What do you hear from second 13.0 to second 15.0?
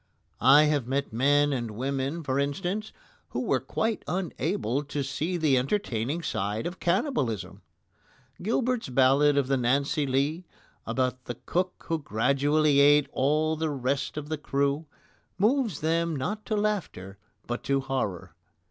all the rest of the crew,